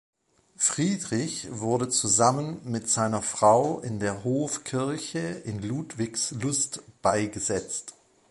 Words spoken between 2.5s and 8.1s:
mit seiner Frau in der Hofkirche in Ludwigslust beigesetzt.